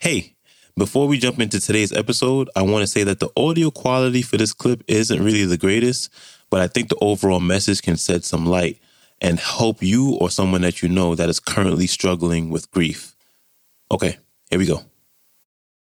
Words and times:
Hey, 0.00 0.34
before 0.78 1.06
we 1.06 1.18
jump 1.18 1.40
into 1.40 1.60
today's 1.60 1.92
episode, 1.92 2.48
I 2.56 2.62
want 2.62 2.80
to 2.80 2.86
say 2.86 3.04
that 3.04 3.20
the 3.20 3.28
audio 3.36 3.70
quality 3.70 4.22
for 4.22 4.38
this 4.38 4.54
clip 4.54 4.82
isn't 4.88 5.22
really 5.22 5.44
the 5.44 5.58
greatest, 5.58 6.10
but 6.48 6.62
I 6.62 6.68
think 6.68 6.88
the 6.88 6.96
overall 7.02 7.38
message 7.38 7.82
can 7.82 7.96
shed 7.96 8.24
some 8.24 8.46
light 8.46 8.78
and 9.20 9.38
help 9.38 9.82
you 9.82 10.14
or 10.14 10.30
someone 10.30 10.62
that 10.62 10.80
you 10.80 10.88
know 10.88 11.14
that 11.14 11.28
is 11.28 11.38
currently 11.38 11.86
struggling 11.86 12.48
with 12.48 12.70
grief. 12.70 13.14
Okay, 13.92 14.16
here 14.48 14.58
we 14.58 14.64
go. 14.64 14.84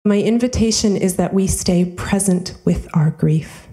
My 0.04 0.20
invitation 0.20 0.98
is 0.98 1.16
that 1.16 1.34
we 1.34 1.48
stay 1.48 1.86
present 1.86 2.58
with 2.66 2.90
our 2.94 3.12
grief, 3.12 3.70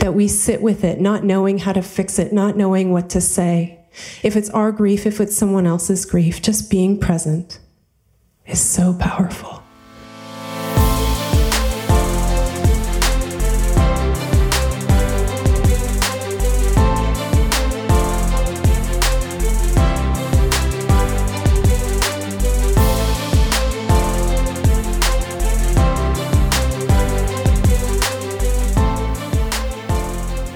that 0.00 0.12
we 0.12 0.28
sit 0.28 0.60
with 0.60 0.84
it, 0.84 1.00
not 1.00 1.24
knowing 1.24 1.56
how 1.56 1.72
to 1.72 1.80
fix 1.80 2.18
it, 2.18 2.30
not 2.30 2.58
knowing 2.58 2.92
what 2.92 3.08
to 3.08 3.22
say. 3.22 3.78
If 4.22 4.36
it's 4.36 4.50
our 4.50 4.70
grief, 4.70 5.06
if 5.06 5.18
it's 5.18 5.34
someone 5.34 5.66
else's 5.66 6.04
grief, 6.04 6.42
just 6.42 6.70
being 6.70 7.00
present 7.00 7.58
is 8.48 8.60
so 8.60 8.94
powerful. 8.94 9.62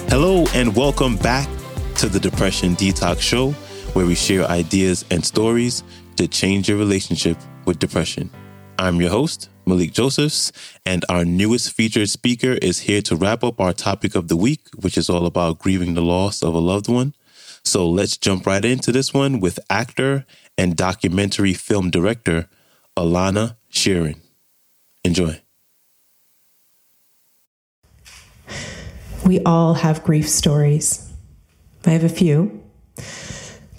Hello, 0.08 0.46
and 0.54 0.74
welcome 0.74 1.16
back 1.16 1.48
to 1.96 2.08
the 2.08 2.18
Depression 2.20 2.74
Detox 2.74 3.20
Show, 3.20 3.50
where 3.92 4.06
we 4.06 4.14
share 4.14 4.44
ideas 4.46 5.04
and 5.10 5.24
stories 5.24 5.82
to 6.16 6.28
change 6.28 6.68
your 6.68 6.78
relationship 6.78 7.36
with 7.64 7.78
depression. 7.78 8.30
I'm 8.78 9.00
your 9.00 9.10
host, 9.10 9.48
Malik 9.66 9.92
Josephs, 9.92 10.52
and 10.84 11.04
our 11.08 11.24
newest 11.24 11.72
featured 11.72 12.10
speaker 12.10 12.52
is 12.52 12.80
here 12.80 13.02
to 13.02 13.16
wrap 13.16 13.44
up 13.44 13.60
our 13.60 13.72
topic 13.72 14.14
of 14.14 14.28
the 14.28 14.36
week, 14.36 14.66
which 14.80 14.98
is 14.98 15.08
all 15.08 15.26
about 15.26 15.58
grieving 15.58 15.94
the 15.94 16.02
loss 16.02 16.42
of 16.42 16.54
a 16.54 16.58
loved 16.58 16.88
one. 16.88 17.14
So 17.64 17.88
let's 17.88 18.16
jump 18.16 18.46
right 18.46 18.64
into 18.64 18.90
this 18.90 19.14
one 19.14 19.38
with 19.40 19.60
actor 19.70 20.26
and 20.58 20.76
documentary 20.76 21.54
film 21.54 21.90
director 21.90 22.48
Alana 22.96 23.56
Sheeren. 23.70 24.18
Enjoy. 25.04 25.40
We 29.24 29.40
all 29.44 29.74
have 29.74 30.02
grief 30.02 30.28
stories. 30.28 31.08
I 31.86 31.90
have 31.90 32.04
a 32.04 32.08
few. 32.08 32.62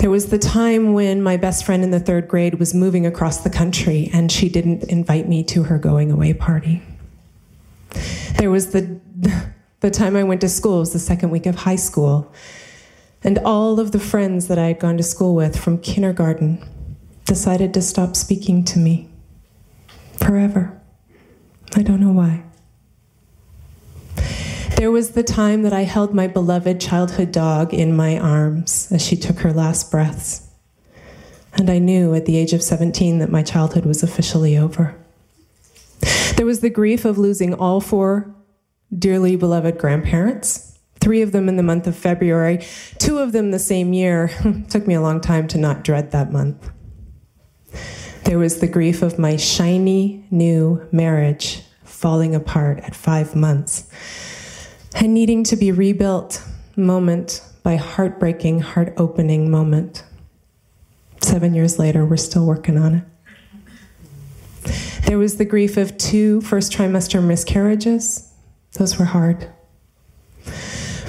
There 0.04 0.09
was 0.09 0.26
the 0.26 0.38
time 0.38 0.92
when 0.92 1.22
my 1.22 1.38
best 1.38 1.66
friend 1.66 1.82
in 1.82 1.92
the 1.92 2.00
third 2.02 2.28
grade 2.28 2.56
was 2.56 2.73
moving 2.73 3.06
across 3.06 3.38
the 3.38 3.50
country 3.50 4.09
and 4.12 4.30
she 4.30 4.50
didn't 4.50 4.84
invite 4.90 5.30
me 5.30 5.46
to 5.46 5.64
her 5.64 5.78
going 5.78 6.12
away 6.12 6.34
party. 6.34 6.84
There 8.38 8.52
was 8.52 8.72
the, 8.72 9.00
the 9.80 9.90
time 9.90 10.18
I 10.18 10.24
went 10.24 10.42
to 10.42 10.50
school, 10.50 10.76
it 10.76 10.80
was 10.81 10.92
the 10.92 11.00
second 11.00 11.30
week 11.30 11.46
of 11.46 11.56
high 11.56 11.78
school, 11.78 12.34
and 13.24 13.40
all 13.46 13.80
of 13.80 13.94
the 13.94 14.00
friends 14.00 14.50
that 14.50 14.59
I 14.59 14.68
had 14.68 14.80
gone 14.81 14.98
to 14.98 15.04
school 15.04 15.36
with 15.36 15.58
from 15.58 15.78
kindergarten 15.78 16.62
decided 17.24 17.74
to 17.76 17.81
stop 17.81 18.18
speaking 18.18 18.66
to 18.66 18.80
me 18.80 19.09
forever. 20.18 20.81
I 21.78 21.81
don't 21.81 22.02
know 22.02 22.12
why. 22.12 22.44
There 24.77 24.91
was 24.91 25.11
the 25.11 25.23
time 25.23 25.63
that 25.63 25.73
I 25.73 25.83
held 25.83 26.13
my 26.13 26.27
beloved 26.27 26.81
childhood 26.81 27.31
dog 27.31 27.73
in 27.73 27.95
my 27.95 28.17
arms 28.17 28.91
as 28.91 29.02
she 29.02 29.16
took 29.16 29.39
her 29.39 29.53
last 29.53 29.89
breaths. 29.91 30.47
And 31.53 31.69
I 31.69 31.79
knew 31.79 32.13
at 32.13 32.25
the 32.25 32.38
age 32.38 32.53
of 32.53 32.63
17 32.63 33.19
that 33.19 33.29
my 33.29 33.44
childhood 33.44 33.85
was 33.85 34.03
officially 34.03 34.57
over. 34.57 34.95
There 36.35 36.45
was 36.45 36.61
the 36.61 36.69
grief 36.69 37.05
of 37.05 37.17
losing 37.17 37.53
all 37.53 37.79
four 37.79 38.33
dearly 38.97 39.35
beloved 39.35 39.77
grandparents, 39.77 40.77
three 40.99 41.21
of 41.21 41.31
them 41.31 41.47
in 41.47 41.55
the 41.55 41.63
month 41.63 41.88
of 41.88 41.95
February, 41.95 42.66
two 42.97 43.19
of 43.19 43.31
them 43.31 43.51
the 43.51 43.59
same 43.59 43.94
year. 43.94 44.31
Took 44.69 44.88
me 44.88 44.95
a 44.95 45.01
long 45.01 45.22
time 45.22 45.47
to 45.50 45.57
not 45.57 45.83
dread 45.83 46.12
that 46.12 46.31
month. 46.31 46.69
There 48.25 48.39
was 48.39 48.59
the 48.59 48.67
grief 48.67 49.01
of 49.01 49.19
my 49.19 49.35
shiny 49.38 50.25
new 50.31 50.88
marriage 50.91 51.62
falling 51.83 52.33
apart 52.33 52.79
at 52.79 52.95
five 52.95 53.35
months 53.35 53.89
and 54.96 55.14
needing 55.14 55.44
to 55.46 55.56
be 55.56 55.72
rebuilt 55.72 56.44
moment 56.76 57.42
by 57.64 57.76
heartbreaking, 57.76 58.59
heart 58.59 58.94
opening 58.98 59.50
moment. 59.50 60.04
Seven 61.22 61.54
years 61.54 61.80
later, 61.80 62.06
we're 62.06 62.18
still 62.18 62.46
working 62.46 62.78
on 62.78 62.96
it. 62.96 63.04
There 65.06 65.18
was 65.18 65.38
the 65.38 65.46
grief 65.46 65.78
of 65.78 65.98
two 65.98 66.42
first 66.42 66.72
trimester 66.72 67.24
miscarriages. 67.24 68.31
Those 68.74 68.98
were 68.98 69.06
hard. 69.06 69.50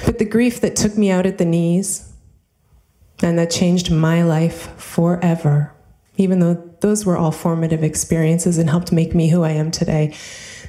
But 0.05 0.19
the 0.19 0.25
grief 0.25 0.61
that 0.61 0.75
took 0.75 0.97
me 0.97 1.09
out 1.11 1.25
at 1.25 1.37
the 1.37 1.45
knees 1.45 2.11
and 3.21 3.37
that 3.39 3.49
changed 3.49 3.91
my 3.91 4.23
life 4.23 4.69
forever, 4.79 5.73
even 6.17 6.39
though 6.39 6.53
those 6.81 7.05
were 7.05 7.17
all 7.17 7.31
formative 7.31 7.83
experiences 7.83 8.57
and 8.57 8.69
helped 8.69 8.91
make 8.91 9.15
me 9.15 9.29
who 9.29 9.43
I 9.43 9.51
am 9.51 9.71
today, 9.71 10.15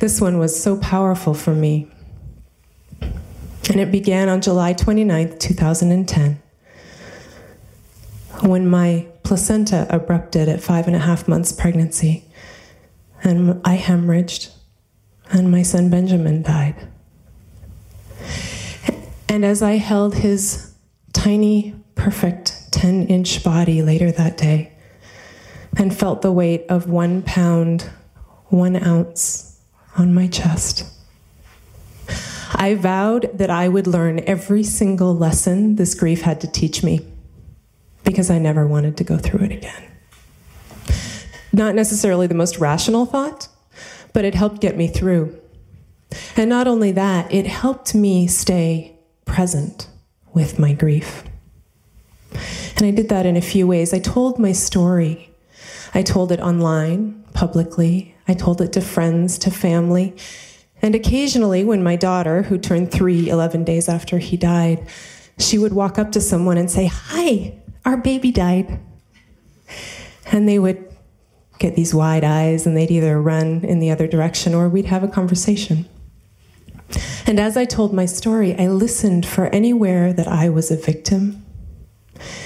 this 0.01 0.21
one 0.21 0.39
was 0.39 0.61
so 0.61 0.79
powerful 0.79 1.35
for 1.35 1.55
me 1.55 1.91
and 3.69 3.81
it 3.81 3.91
began 3.91 4.29
on 4.29 4.41
July 4.41 4.75
29th, 4.75 5.39
2010, 5.41 6.41
when 8.43 8.69
my 8.69 9.07
placenta 9.23 9.87
abrupted 9.91 10.49
at 10.49 10.61
five 10.61 10.87
and 10.87 10.95
a 10.95 11.01
half 11.01 11.27
months 11.27 11.53
pregnancy. 11.53 12.25
And 13.25 13.61
I 13.65 13.77
hemorrhaged, 13.77 14.51
and 15.31 15.51
my 15.51 15.63
son 15.63 15.91
Benjamin 15.91 16.43
died. 16.43 16.89
And 19.29 19.45
as 19.45 19.63
I 19.63 19.73
held 19.73 20.15
his 20.15 20.73
tiny, 21.13 21.75
perfect 21.95 22.73
10 22.73 23.09
inch 23.09 23.43
body 23.43 23.83
later 23.83 24.13
that 24.13 24.37
day, 24.37 24.73
and 25.77 25.95
felt 25.97 26.23
the 26.23 26.31
weight 26.31 26.65
of 26.69 26.89
one 26.89 27.23
pound, 27.23 27.91
one 28.47 28.77
ounce 28.83 29.61
on 29.99 30.15
my 30.15 30.29
chest, 30.29 30.85
I 32.59 32.75
vowed 32.75 33.31
that 33.37 33.51
I 33.51 33.69
would 33.69 33.87
learn 33.87 34.21
every 34.21 34.63
single 34.63 35.15
lesson 35.15 35.77
this 35.77 35.95
grief 35.95 36.23
had 36.23 36.41
to 36.41 36.51
teach 36.51 36.83
me 36.83 37.07
because 38.03 38.31
I 38.31 38.39
never 38.39 38.67
wanted 38.67 38.97
to 38.97 39.05
go 39.05 39.19
through 39.19 39.45
it 39.45 39.53
again. 39.53 39.85
Not 41.53 41.75
necessarily 41.75 42.27
the 42.27 42.35
most 42.35 42.59
rational 42.59 43.05
thought, 43.05 43.49
but 44.15 44.25
it 44.25 44.35
helped 44.35 44.61
get 44.61 44.77
me 44.77 44.89
through. 44.89 45.39
And 46.35 46.49
not 46.49 46.67
only 46.67 46.93
that, 46.93 47.33
it 47.33 47.47
helped 47.47 47.95
me 47.95 48.27
stay 48.27 48.99
present 49.27 49.89
with 50.33 50.59
my 50.59 50.73
grief. 50.73 51.25
And 52.77 52.87
I 52.87 52.91
did 52.91 53.11
that 53.11 53.27
in 53.27 53.37
a 53.37 53.43
few 53.43 53.67
ways. 53.67 53.93
I 53.93 53.99
told 53.99 54.39
my 54.39 54.53
story. 54.53 55.31
I 55.95 56.03
told 56.03 56.33
it 56.33 56.41
online, 56.41 57.25
publicly. 57.35 58.15
I 58.29 58.35
told 58.35 58.61
it 58.61 58.73
to 58.75 58.81
friends, 58.81 59.39
to 59.39 59.51
family. 59.51 60.15
And 60.83 60.95
occasionally, 60.95 61.65
when 61.65 61.83
my 61.83 61.97
daughter, 61.97 62.43
who 62.43 62.59
turned 62.59 62.93
three 62.93 63.29
11 63.29 63.65
days 63.65 63.89
after 63.89 64.19
he 64.19 64.37
died, 64.37 64.87
she 65.39 65.59
would 65.59 65.73
walk 65.73 65.99
up 65.99 66.13
to 66.13 66.21
someone 66.21 66.59
and 66.59 66.71
say, 66.71 66.87
Hi, 66.87 67.59
our 67.85 67.97
baby 67.97 68.31
died. 68.31 68.81
And 70.33 70.49
they 70.49 70.59
would 70.59 70.87
get 71.59 71.75
these 71.75 71.95
wide 71.95 72.25
eyes 72.25 72.67
and 72.67 72.77
they'd 72.77 72.91
either 72.91 73.21
run 73.21 73.65
in 73.65 73.79
the 73.79 73.91
other 73.91 74.07
direction 74.07 74.55
or 74.55 74.69
we'd 74.69 74.87
have 74.87 75.03
a 75.03 75.09
conversation. 75.09 75.89
And 77.27 77.41
as 77.41 77.57
I 77.57 77.65
told 77.65 77.93
my 77.93 78.07
story, 78.07 78.55
I 78.59 78.69
listened 78.69 79.27
for 79.27 79.47
anywhere 79.47 80.13
that 80.13 80.29
I 80.29 80.49
was 80.49 80.71
a 80.71 80.77
victim, 80.77 81.45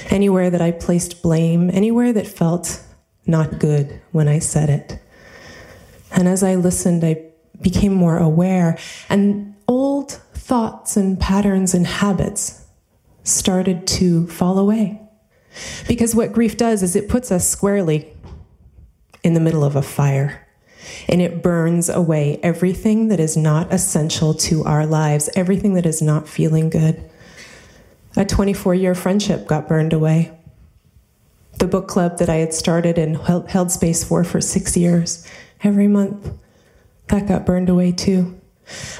anywhere 0.08 0.48
that 0.50 0.62
I 0.62 0.70
placed 0.70 1.22
blame, 1.22 1.70
anywhere 1.70 2.12
that 2.12 2.26
felt 2.26 2.82
not 3.26 3.58
good 3.58 4.00
when 4.12 4.28
I 4.28 4.38
said 4.38 4.70
it. 4.70 4.98
And 6.12 6.26
as 6.26 6.42
I 6.42 6.54
listened, 6.54 7.04
I 7.04 7.29
became 7.60 7.92
more 7.92 8.18
aware, 8.18 8.78
and 9.08 9.54
old 9.68 10.12
thoughts 10.34 10.96
and 10.96 11.18
patterns 11.20 11.74
and 11.74 11.86
habits 11.86 12.64
started 13.22 13.86
to 13.86 14.26
fall 14.26 14.58
away. 14.58 15.00
Because 15.88 16.14
what 16.14 16.32
grief 16.32 16.56
does 16.56 16.82
is 16.82 16.96
it 16.96 17.08
puts 17.08 17.30
us 17.30 17.48
squarely 17.48 18.12
in 19.22 19.34
the 19.34 19.40
middle 19.40 19.64
of 19.64 19.76
a 19.76 19.82
fire 19.82 20.46
and 21.08 21.20
it 21.20 21.42
burns 21.42 21.88
away 21.88 22.38
everything 22.42 23.08
that 23.08 23.20
is 23.20 23.36
not 23.36 23.72
essential 23.72 24.34
to 24.34 24.64
our 24.64 24.86
lives, 24.86 25.28
everything 25.34 25.74
that 25.74 25.86
is 25.86 26.00
not 26.00 26.28
feeling 26.28 26.70
good. 26.70 27.02
A 28.16 28.24
24 28.24 28.74
year 28.74 28.94
friendship 28.94 29.46
got 29.46 29.68
burned 29.68 29.92
away. 29.92 30.36
The 31.58 31.66
book 31.66 31.88
club 31.88 32.18
that 32.18 32.28
I 32.28 32.36
had 32.36 32.54
started 32.54 32.98
and 32.98 33.16
held 33.16 33.70
space 33.70 34.02
for 34.02 34.24
for 34.24 34.40
six 34.40 34.76
years, 34.76 35.26
every 35.62 35.88
month, 35.88 36.32
that 37.10 37.28
got 37.28 37.46
burned 37.46 37.68
away 37.68 37.92
too. 37.92 38.40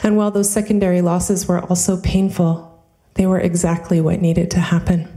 And 0.03 0.17
while 0.17 0.31
those 0.31 0.51
secondary 0.51 1.01
losses 1.01 1.47
were 1.47 1.61
also 1.61 2.01
painful, 2.01 2.85
they 3.15 3.27
were 3.27 3.41
exactly 3.41 4.01
what 4.01 4.21
needed 4.21 4.51
to 4.53 4.61
happen. 4.61 5.09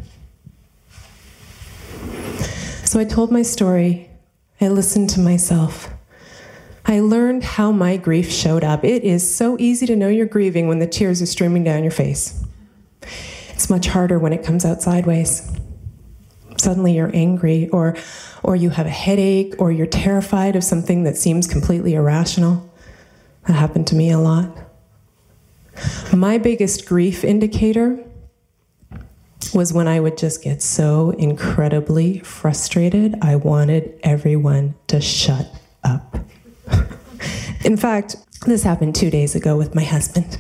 So 2.85 2.99
I 2.99 3.05
told 3.05 3.31
my 3.31 3.41
story, 3.41 4.09
I 4.61 4.67
listened 4.67 5.09
to 5.11 5.19
myself, 5.19 5.89
I 6.85 6.99
learned 6.99 7.43
how 7.43 7.71
my 7.71 7.97
grief 7.97 8.31
showed 8.31 8.63
up. 8.63 8.83
It 8.83 9.03
is 9.03 9.33
so 9.33 9.57
easy 9.59 9.85
to 9.87 9.95
know 9.95 10.09
you're 10.09 10.25
grieving 10.25 10.67
when 10.67 10.79
the 10.79 10.87
tears 10.87 11.21
are 11.21 11.25
streaming 11.25 11.63
down 11.63 11.81
your 11.81 11.91
face. 11.91 12.43
It's 13.49 13.69
much 13.69 13.87
harder 13.87 14.19
when 14.19 14.33
it 14.33 14.43
comes 14.43 14.65
out 14.65 14.81
sideways. 14.81 15.49
Suddenly 16.57 16.93
you're 16.95 17.11
angry, 17.13 17.69
or, 17.69 17.95
or 18.43 18.55
you 18.55 18.69
have 18.69 18.85
a 18.85 18.91
headache, 18.91 19.55
or 19.57 19.71
you're 19.71 19.87
terrified 19.87 20.55
of 20.55 20.63
something 20.63 21.03
that 21.03 21.17
seems 21.17 21.47
completely 21.47 21.93
irrational. 21.95 22.69
That 23.47 23.53
happened 23.53 23.87
to 23.87 23.95
me 23.95 24.11
a 24.11 24.19
lot. 24.19 24.49
My 26.13 26.37
biggest 26.37 26.85
grief 26.85 27.23
indicator 27.23 28.03
was 29.53 29.73
when 29.73 29.87
I 29.87 29.99
would 29.99 30.17
just 30.17 30.43
get 30.43 30.61
so 30.61 31.11
incredibly 31.11 32.19
frustrated, 32.19 33.15
I 33.21 33.35
wanted 33.35 33.99
everyone 34.03 34.75
to 34.87 35.01
shut 35.01 35.47
up. 35.83 36.15
In 37.65 37.77
fact, 37.77 38.15
this 38.45 38.63
happened 38.63 38.95
two 38.95 39.09
days 39.09 39.35
ago 39.35 39.57
with 39.57 39.75
my 39.75 39.83
husband. 39.83 40.39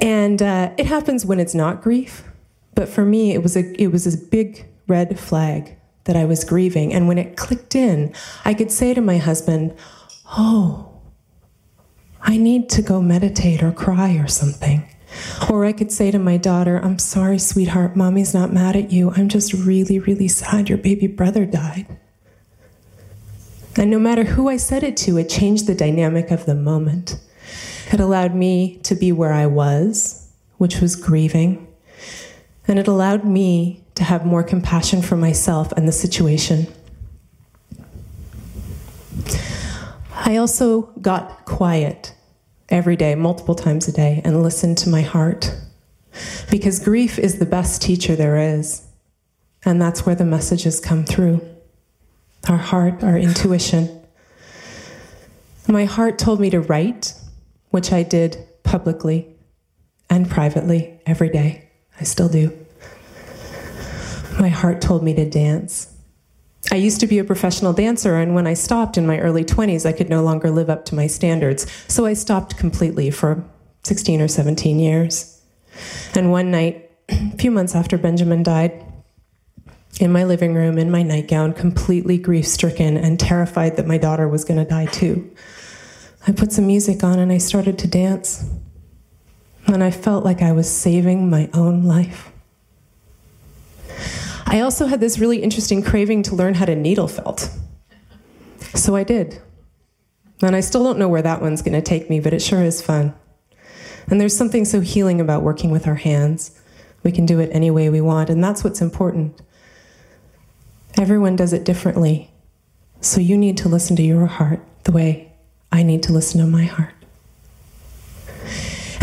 And 0.00 0.42
uh, 0.42 0.72
it 0.76 0.86
happens 0.86 1.24
when 1.24 1.38
it's 1.38 1.54
not 1.54 1.82
grief, 1.82 2.24
but 2.74 2.88
for 2.88 3.04
me, 3.04 3.32
it 3.32 3.42
was 3.42 3.56
a 3.56 3.80
it 3.80 3.92
was 3.92 4.12
a 4.12 4.18
big 4.18 4.66
red 4.88 5.18
flag 5.18 5.76
that 6.04 6.16
I 6.16 6.24
was 6.24 6.44
grieving. 6.44 6.92
And 6.92 7.06
when 7.06 7.18
it 7.18 7.36
clicked 7.36 7.74
in, 7.74 8.12
I 8.44 8.54
could 8.54 8.72
say 8.72 8.94
to 8.94 9.00
my 9.00 9.18
husband, 9.18 9.74
"Oh, 10.36 10.93
I 12.24 12.36
need 12.36 12.68
to 12.70 12.82
go 12.82 13.00
meditate 13.00 13.62
or 13.62 13.70
cry 13.70 14.14
or 14.14 14.26
something." 14.26 14.88
Or 15.48 15.64
I 15.64 15.72
could 15.72 15.92
say 15.92 16.10
to 16.10 16.18
my 16.18 16.36
daughter, 16.36 16.80
I'm 16.82 16.98
sorry, 16.98 17.38
sweetheart, 17.38 17.94
mommy's 17.94 18.34
not 18.34 18.52
mad 18.52 18.76
at 18.76 18.92
you. 18.92 19.12
I'm 19.16 19.28
just 19.28 19.52
really, 19.52 19.98
really 19.98 20.28
sad 20.28 20.68
your 20.68 20.78
baby 20.78 21.06
brother 21.06 21.44
died. 21.44 21.86
And 23.76 23.90
no 23.90 23.98
matter 23.98 24.24
who 24.24 24.48
I 24.48 24.56
said 24.56 24.82
it 24.82 24.96
to, 24.98 25.16
it 25.18 25.28
changed 25.28 25.66
the 25.66 25.74
dynamic 25.74 26.30
of 26.30 26.46
the 26.46 26.54
moment. 26.54 27.18
It 27.92 28.00
allowed 28.00 28.34
me 28.34 28.78
to 28.84 28.94
be 28.94 29.12
where 29.12 29.32
I 29.32 29.46
was, 29.46 30.28
which 30.58 30.80
was 30.80 30.96
grieving. 30.96 31.66
And 32.66 32.78
it 32.78 32.88
allowed 32.88 33.24
me 33.24 33.84
to 33.96 34.04
have 34.04 34.24
more 34.24 34.42
compassion 34.42 35.02
for 35.02 35.16
myself 35.16 35.72
and 35.72 35.86
the 35.86 35.92
situation. 35.92 36.66
I 40.16 40.36
also 40.36 40.82
got 41.00 41.44
quiet 41.44 42.13
every 42.68 42.96
day, 42.96 43.14
multiple 43.14 43.54
times 43.54 43.88
a 43.88 43.92
day, 43.92 44.20
and 44.24 44.42
listen 44.42 44.74
to 44.76 44.88
my 44.88 45.02
heart. 45.02 45.54
Because 46.50 46.78
grief 46.78 47.18
is 47.18 47.38
the 47.38 47.46
best 47.46 47.82
teacher 47.82 48.16
there 48.16 48.36
is. 48.36 48.86
And 49.64 49.80
that's 49.80 50.04
where 50.04 50.14
the 50.14 50.24
messages 50.24 50.80
come 50.80 51.04
through 51.04 51.40
our 52.48 52.58
heart, 52.58 53.02
our 53.02 53.16
intuition. 53.16 54.02
My 55.66 55.86
heart 55.86 56.18
told 56.18 56.40
me 56.40 56.50
to 56.50 56.60
write, 56.60 57.14
which 57.70 57.90
I 57.90 58.02
did 58.02 58.46
publicly 58.62 59.34
and 60.10 60.28
privately 60.28 61.00
every 61.06 61.30
day. 61.30 61.70
I 61.98 62.04
still 62.04 62.28
do. 62.28 62.52
My 64.38 64.48
heart 64.48 64.82
told 64.82 65.02
me 65.02 65.14
to 65.14 65.28
dance. 65.28 65.93
I 66.74 66.78
used 66.78 66.98
to 67.02 67.06
be 67.06 67.20
a 67.20 67.24
professional 67.24 67.72
dancer, 67.72 68.16
and 68.16 68.34
when 68.34 68.48
I 68.48 68.54
stopped 68.54 68.98
in 68.98 69.06
my 69.06 69.20
early 69.20 69.44
20s, 69.44 69.86
I 69.86 69.92
could 69.92 70.10
no 70.10 70.24
longer 70.24 70.50
live 70.50 70.68
up 70.68 70.84
to 70.86 70.96
my 70.96 71.06
standards. 71.06 71.70
So 71.86 72.04
I 72.04 72.14
stopped 72.14 72.56
completely 72.56 73.12
for 73.12 73.44
16 73.84 74.20
or 74.20 74.26
17 74.26 74.80
years. 74.80 75.40
And 76.16 76.32
one 76.32 76.50
night, 76.50 76.90
a 77.08 77.30
few 77.38 77.52
months 77.52 77.76
after 77.76 77.96
Benjamin 77.96 78.42
died, 78.42 78.84
in 80.00 80.10
my 80.10 80.24
living 80.24 80.52
room 80.52 80.76
in 80.76 80.90
my 80.90 81.04
nightgown, 81.04 81.52
completely 81.52 82.18
grief 82.18 82.44
stricken 82.44 82.96
and 82.96 83.20
terrified 83.20 83.76
that 83.76 83.86
my 83.86 83.96
daughter 83.96 84.26
was 84.26 84.44
going 84.44 84.58
to 84.58 84.68
die 84.68 84.86
too. 84.86 85.32
I 86.26 86.32
put 86.32 86.50
some 86.50 86.66
music 86.66 87.04
on 87.04 87.20
and 87.20 87.30
I 87.30 87.38
started 87.38 87.78
to 87.78 87.86
dance. 87.86 88.50
And 89.68 89.84
I 89.84 89.92
felt 89.92 90.24
like 90.24 90.42
I 90.42 90.50
was 90.50 90.68
saving 90.68 91.30
my 91.30 91.48
own 91.54 91.84
life. 91.84 92.32
I 94.54 94.60
also 94.60 94.86
had 94.86 95.00
this 95.00 95.18
really 95.18 95.42
interesting 95.42 95.82
craving 95.82 96.22
to 96.22 96.36
learn 96.36 96.54
how 96.54 96.64
to 96.64 96.76
needle 96.76 97.08
felt. 97.08 97.50
So 98.72 98.94
I 98.94 99.02
did. 99.02 99.42
And 100.42 100.54
I 100.54 100.60
still 100.60 100.84
don't 100.84 100.96
know 100.96 101.08
where 101.08 101.22
that 101.22 101.42
one's 101.42 101.60
going 101.60 101.74
to 101.74 101.82
take 101.82 102.08
me, 102.08 102.20
but 102.20 102.32
it 102.32 102.40
sure 102.40 102.62
is 102.62 102.80
fun. 102.80 103.14
And 104.06 104.20
there's 104.20 104.36
something 104.36 104.64
so 104.64 104.80
healing 104.80 105.20
about 105.20 105.42
working 105.42 105.72
with 105.72 105.88
our 105.88 105.96
hands. 105.96 106.56
We 107.02 107.10
can 107.10 107.26
do 107.26 107.40
it 107.40 107.50
any 107.52 107.72
way 107.72 107.90
we 107.90 108.00
want, 108.00 108.30
and 108.30 108.44
that's 108.44 108.62
what's 108.62 108.80
important. 108.80 109.42
Everyone 110.96 111.34
does 111.34 111.52
it 111.52 111.64
differently. 111.64 112.30
So 113.00 113.20
you 113.20 113.36
need 113.36 113.56
to 113.58 113.68
listen 113.68 113.96
to 113.96 114.04
your 114.04 114.26
heart 114.26 114.60
the 114.84 114.92
way 114.92 115.32
I 115.72 115.82
need 115.82 116.04
to 116.04 116.12
listen 116.12 116.40
to 116.40 116.46
my 116.46 116.66
heart. 116.66 116.94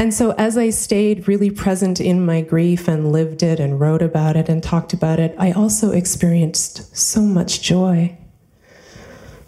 And 0.01 0.12
so, 0.12 0.31
as 0.31 0.57
I 0.57 0.71
stayed 0.71 1.27
really 1.27 1.51
present 1.51 2.01
in 2.01 2.25
my 2.25 2.42
grief 2.42 2.88
and 2.88 3.12
lived 3.12 3.44
it 3.44 3.59
and 3.59 3.80
wrote 3.80 4.01
about 4.01 4.36
it 4.36 4.50
and 4.50 4.63
talked 4.63 4.94
about 4.94 5.19
it, 5.19 5.36
I 5.38 5.51
also 5.51 5.92
experienced 5.92 6.98
so 6.98 7.21
much 7.21 7.62
joy 7.62 8.18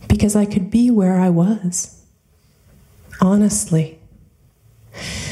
because 0.08 0.36
I 0.36 0.46
could 0.46 0.70
be 0.70 0.92
where 0.92 1.20
I 1.20 1.30
was, 1.30 2.06
honestly. 3.20 3.98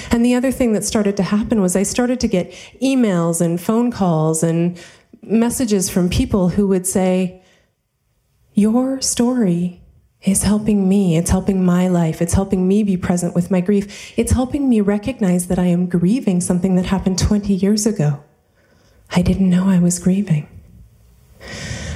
And 0.10 0.26
the 0.26 0.34
other 0.34 0.52
thing 0.52 0.74
that 0.74 0.86
started 0.86 1.16
to 1.18 1.24
happen 1.24 1.62
was 1.62 1.76
I 1.76 1.84
started 1.84 2.20
to 2.22 2.28
get 2.28 2.52
emails 2.82 3.42
and 3.42 3.62
phone 3.62 3.92
calls 3.92 4.42
and 4.42 4.84
messages 5.22 5.88
from 5.88 6.10
people 6.10 6.50
who 6.50 6.68
would 6.68 6.88
say, 6.88 7.44
Your 8.56 9.00
story 9.02 9.81
is 10.24 10.44
helping 10.44 10.88
me. 10.88 11.18
It's 11.18 11.32
helping 11.32 11.64
my 11.66 11.88
life. 11.88 12.22
It's 12.22 12.34
helping 12.34 12.68
me 12.68 12.84
be 12.84 12.98
present 12.98 13.34
with 13.34 13.50
my 13.50 13.62
grief. 13.62 14.14
It's 14.18 14.32
helping 14.32 14.70
me 14.70 14.82
recognize 14.82 15.48
that 15.48 15.58
I 15.58 15.66
am 15.66 15.88
grieving 15.88 16.42
something 16.42 16.76
that 16.76 16.86
happened 16.86 17.18
20 17.18 17.54
years 17.54 17.86
ago. 17.86 18.24
I 19.10 19.22
didn't 19.22 19.50
know 19.50 19.68
I 19.68 19.80
was 19.80 20.00
grieving. 20.00 20.48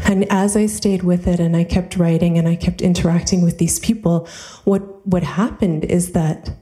And 0.05 0.25
as 0.31 0.55
I 0.55 0.65
stayed 0.65 1.03
with 1.03 1.27
it 1.27 1.39
and 1.39 1.55
I 1.55 1.63
kept 1.63 1.97
writing 1.97 2.37
and 2.37 2.47
I 2.47 2.55
kept 2.55 2.81
interacting 2.81 3.41
with 3.41 3.57
these 3.57 3.79
people, 3.79 4.27
what, 4.63 5.05
what 5.05 5.23
happened 5.23 5.85
is 5.85 6.11
that 6.13 6.55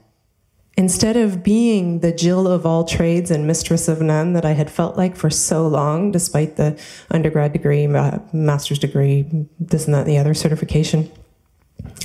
Instead 0.76 1.16
of 1.16 1.44
being 1.44 2.00
the 2.00 2.10
Jill 2.10 2.48
of 2.48 2.66
all 2.66 2.84
trades 2.84 3.30
and 3.30 3.46
mistress 3.46 3.86
of 3.86 4.00
none 4.02 4.32
that 4.32 4.44
I 4.44 4.52
had 4.52 4.68
felt 4.68 4.96
like 4.96 5.14
for 5.14 5.30
so 5.30 5.68
long, 5.68 6.10
despite 6.10 6.56
the 6.56 6.76
undergrad 7.12 7.52
degree, 7.52 7.86
master's 7.86 8.80
degree, 8.80 9.24
this 9.60 9.84
and 9.84 9.94
that, 9.94 10.00
and 10.00 10.08
the 10.08 10.18
other 10.18 10.34
certification, 10.34 11.08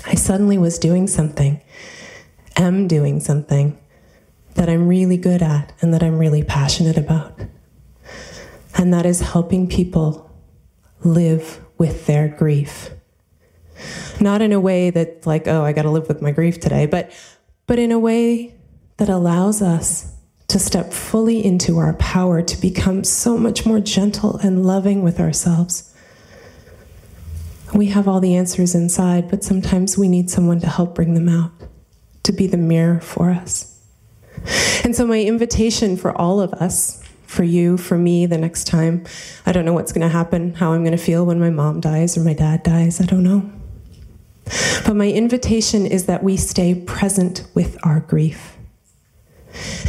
I 0.05 0.15
suddenly 0.15 0.57
was 0.57 0.79
doing 0.79 1.07
something, 1.07 1.61
am 2.55 2.87
doing 2.87 3.19
something 3.19 3.77
that 4.55 4.69
I'm 4.69 4.87
really 4.87 5.17
good 5.17 5.41
at 5.41 5.73
and 5.81 5.93
that 5.93 6.03
I'm 6.03 6.17
really 6.17 6.43
passionate 6.43 6.97
about. 6.97 7.39
And 8.77 8.93
that 8.93 9.05
is 9.05 9.21
helping 9.21 9.67
people 9.67 10.29
live 11.03 11.59
with 11.77 12.05
their 12.07 12.27
grief. 12.27 12.91
Not 14.19 14.41
in 14.41 14.51
a 14.51 14.59
way 14.59 14.89
that, 14.89 15.25
like, 15.25 15.47
oh, 15.47 15.63
I 15.63 15.71
got 15.71 15.83
to 15.83 15.89
live 15.89 16.07
with 16.07 16.21
my 16.21 16.31
grief 16.31 16.59
today, 16.59 16.85
but, 16.85 17.11
but 17.67 17.79
in 17.79 17.91
a 17.91 17.99
way 17.99 18.55
that 18.97 19.09
allows 19.09 19.61
us 19.61 20.13
to 20.49 20.59
step 20.59 20.91
fully 20.91 21.43
into 21.45 21.77
our 21.77 21.93
power 21.93 22.41
to 22.41 22.59
become 22.59 23.03
so 23.03 23.37
much 23.37 23.65
more 23.65 23.79
gentle 23.79 24.37
and 24.37 24.65
loving 24.65 25.03
with 25.03 25.19
ourselves. 25.19 25.88
We 27.73 27.87
have 27.87 28.07
all 28.07 28.19
the 28.19 28.35
answers 28.35 28.75
inside, 28.75 29.29
but 29.29 29.43
sometimes 29.43 29.97
we 29.97 30.07
need 30.07 30.29
someone 30.29 30.59
to 30.61 30.67
help 30.67 30.95
bring 30.95 31.13
them 31.13 31.29
out, 31.29 31.51
to 32.23 32.31
be 32.31 32.47
the 32.47 32.57
mirror 32.57 32.99
for 32.99 33.29
us. 33.29 33.79
And 34.83 34.95
so, 34.95 35.05
my 35.05 35.21
invitation 35.21 35.97
for 35.97 36.17
all 36.17 36.39
of 36.39 36.53
us, 36.53 37.03
for 37.25 37.43
you, 37.43 37.77
for 37.77 37.97
me, 37.97 38.25
the 38.25 38.37
next 38.37 38.65
time, 38.65 39.05
I 39.45 39.51
don't 39.51 39.65
know 39.65 39.73
what's 39.73 39.91
going 39.91 40.07
to 40.07 40.09
happen, 40.09 40.55
how 40.55 40.73
I'm 40.73 40.83
going 40.83 40.97
to 40.97 41.03
feel 41.03 41.25
when 41.25 41.39
my 41.39 41.49
mom 41.49 41.79
dies 41.79 42.17
or 42.17 42.21
my 42.21 42.33
dad 42.33 42.63
dies, 42.63 42.99
I 42.99 43.05
don't 43.05 43.23
know. 43.23 43.51
But 44.85 44.95
my 44.95 45.09
invitation 45.09 45.85
is 45.85 46.05
that 46.05 46.23
we 46.23 46.37
stay 46.37 46.73
present 46.73 47.45
with 47.53 47.77
our 47.83 47.99
grief 47.99 48.57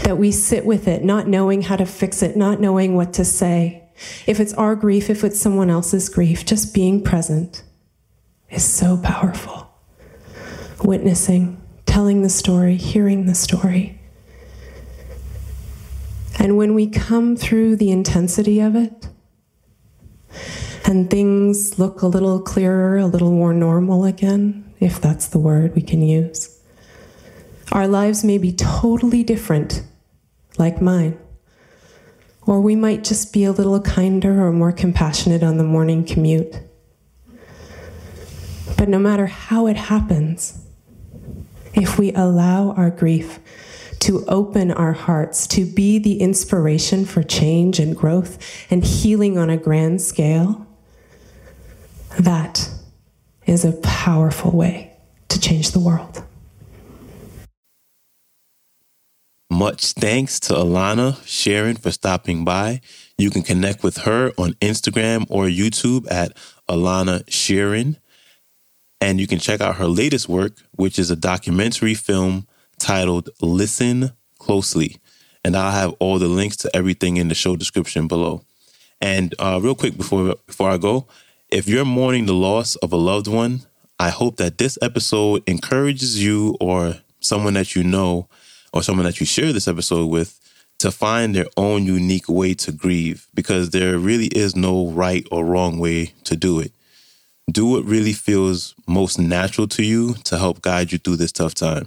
that 0.05 0.19
we 0.19 0.33
sit 0.33 0.65
with 0.65 0.89
it, 0.89 1.05
not 1.05 1.29
knowing 1.29 1.63
how 1.63 1.77
to 1.77 1.87
fix 1.87 2.23
it, 2.23 2.37
not 2.37 2.61
knowing 2.61 2.97
what 2.97 3.13
to 3.15 3.25
say. 3.25 3.83
If 4.27 4.41
it's 4.41 4.55
our 4.55 4.75
grief, 4.75 5.11
if 5.11 5.25
it's 5.25 5.39
someone 5.39 5.71
else's 5.71 6.09
grief, 6.09 6.45
just 6.45 6.75
being 6.75 7.03
present 7.03 7.63
is 8.50 8.64
so 8.64 8.97
powerful. 8.97 9.71
Witnessing, 10.83 11.61
telling 11.87 12.23
the 12.23 12.28
story, 12.28 12.76
hearing 12.76 13.26
the 13.26 13.35
story. 13.35 14.00
And 16.38 16.57
when 16.57 16.75
we 16.75 16.88
come 16.88 17.37
through 17.37 17.76
the 17.76 17.90
intensity 17.90 18.61
of 18.61 18.75
it, 18.75 19.09
and 20.87 21.11
things 21.11 21.78
look 21.78 22.02
a 22.02 22.07
little 22.07 22.40
clearer, 22.40 22.97
a 22.97 23.07
little 23.07 23.30
more 23.30 23.52
normal 23.52 24.04
again, 24.04 24.73
if 24.80 25.00
that's 25.00 25.28
the 25.28 25.38
word 25.38 25.75
we 25.75 25.83
can 25.83 26.02
use 26.02 26.61
our 27.73 27.87
lives 27.87 28.25
may 28.25 28.38
be 28.38 28.52
totally 28.52 29.23
different, 29.23 29.85
like 30.59 30.83
mine. 30.83 31.19
Or 32.47 32.61
we 32.61 32.75
might 32.75 33.04
just 33.04 33.33
be 33.33 33.45
a 33.45 33.52
little 33.52 33.80
kinder 33.80 34.45
or 34.45 34.52
more 34.52 34.73
compassionate 34.73 35.42
on 35.42 35.57
the 35.57 35.64
morning 35.64 36.04
commute. 36.04 36.57
But 38.81 38.89
no 38.89 38.99
matter 38.99 39.27
how 39.27 39.67
it 39.67 39.77
happens, 39.77 40.65
if 41.75 41.99
we 41.99 42.15
allow 42.15 42.71
our 42.71 42.89
grief 42.89 43.39
to 43.99 44.25
open 44.25 44.71
our 44.71 44.95
hearts, 44.95 45.47
to 45.49 45.67
be 45.67 45.99
the 45.99 46.19
inspiration 46.23 47.05
for 47.05 47.23
change 47.23 47.79
and 47.79 47.95
growth 47.95 48.39
and 48.71 48.83
healing 48.83 49.37
on 49.37 49.51
a 49.51 49.59
grand 49.59 50.01
scale, 50.01 50.67
that 52.21 52.71
is 53.45 53.67
a 53.67 53.73
powerful 53.83 54.53
way 54.53 54.97
to 55.29 55.39
change 55.39 55.73
the 55.73 55.79
world. 55.79 56.25
Much 59.51 59.93
thanks 59.93 60.41
to 60.41 60.55
Alana 60.55 61.17
Sheeren 61.27 61.79
for 61.79 61.91
stopping 61.91 62.47
by. 62.47 62.81
You 63.19 63.29
can 63.29 63.43
connect 63.43 63.83
with 63.83 63.99
her 63.99 64.33
on 64.39 64.55
Instagram 64.55 65.27
or 65.29 65.45
YouTube 65.45 66.11
at 66.11 66.35
Alana 66.67 67.27
Sheeren. 67.27 68.00
And 69.00 69.21
you 69.21 69.26
can 69.26 69.38
check 69.38 69.61
out 69.61 69.76
her 69.76 69.87
latest 69.87 70.28
work, 70.28 70.52
which 70.73 70.99
is 70.99 71.11
a 71.11 71.16
documentary 71.16 71.95
film 71.95 72.47
titled 72.78 73.30
Listen 73.40 74.12
Closely. 74.38 74.99
And 75.45 75.57
I'll 75.57 75.73
have 75.73 75.95
all 76.00 76.19
the 76.19 76.28
links 76.28 76.57
to 76.59 76.76
everything 76.76 77.16
in 77.16 77.28
the 77.28 77.35
show 77.35 77.57
description 77.57 78.09
below. 78.09 78.42
And 79.00 79.35
uh, 79.38 79.59
real 79.62 79.75
quick 79.75 79.97
before 79.97 80.37
before 80.47 80.71
I 80.71 80.76
go, 80.76 81.07
if 81.49 81.66
you're 81.66 81.87
mourning 81.87 82.26
the 82.26 82.35
loss 82.35 82.76
of 82.76 82.92
a 82.92 82.97
loved 82.97 83.26
one, 83.26 83.62
I 83.99 84.11
hope 84.11 84.37
that 84.37 84.59
this 84.59 84.78
episode 84.83 85.42
encourages 85.47 86.23
you 86.23 86.57
or 86.61 86.97
someone 87.21 87.54
that 87.54 87.75
you 87.75 87.83
know 87.83 88.28
or 88.73 88.83
someone 88.83 89.07
that 89.07 89.21
you 89.21 89.26
share 89.26 89.52
this 89.52 89.69
episode 89.69 90.07
with 90.07 90.38
to 90.78 90.90
find 90.90 91.35
their 91.35 91.47
own 91.57 91.85
unique 91.85 92.28
way 92.28 92.54
to 92.54 92.73
grieve 92.73 93.26
because 93.35 93.71
there 93.71 93.99
really 93.99 94.28
is 94.28 94.57
no 94.57 94.88
right 94.88 95.26
or 95.30 95.45
wrong 95.45 95.78
way 95.78 96.14
to 96.25 96.37
do 96.37 96.61
it 96.61 96.73
do 97.52 97.66
what 97.66 97.85
really 97.85 98.12
feels 98.12 98.75
most 98.87 99.19
natural 99.19 99.69
to 99.69 99.83
you 99.83 100.14
to 100.25 100.38
help 100.38 100.62
guide 100.62 100.92
you 100.92 100.99
through 100.99 101.16
this 101.16 101.33
tough 101.33 101.54
time. 101.54 101.87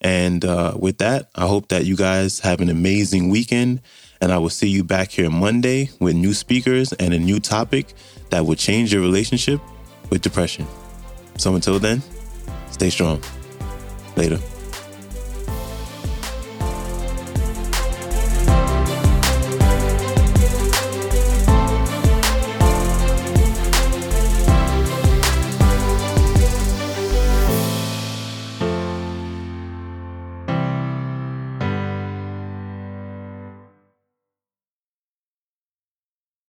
And 0.00 0.44
uh, 0.44 0.74
with 0.78 0.98
that, 0.98 1.30
I 1.34 1.46
hope 1.46 1.68
that 1.68 1.86
you 1.86 1.96
guys 1.96 2.40
have 2.40 2.60
an 2.60 2.68
amazing 2.68 3.30
weekend. 3.30 3.80
And 4.20 4.32
I 4.32 4.38
will 4.38 4.50
see 4.50 4.68
you 4.68 4.84
back 4.84 5.10
here 5.10 5.30
Monday 5.30 5.90
with 5.98 6.14
new 6.14 6.34
speakers 6.34 6.92
and 6.94 7.12
a 7.12 7.18
new 7.18 7.40
topic 7.40 7.94
that 8.30 8.46
will 8.46 8.54
change 8.54 8.92
your 8.92 9.02
relationship 9.02 9.60
with 10.10 10.22
depression. 10.22 10.66
So 11.36 11.54
until 11.54 11.78
then, 11.78 12.02
stay 12.70 12.90
strong. 12.90 13.22
Later. 14.16 14.38